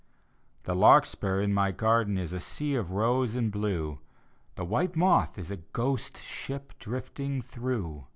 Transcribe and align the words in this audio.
The 0.63 0.73
larkspur 0.75 1.41
in 1.43 1.53
my 1.53 1.71
garden 1.71 2.17
Is 2.17 2.33
a 2.33 2.39
sea 2.39 2.73
of 2.73 2.89
rose 2.89 3.35
and 3.35 3.51
blue, 3.51 3.99
The 4.55 4.65
white 4.65 4.95
moth 4.95 5.37
is 5.37 5.51
a 5.51 5.57
ghost 5.57 6.17
ship 6.17 6.73
Drifting 6.79 7.39
through. 7.43 8.07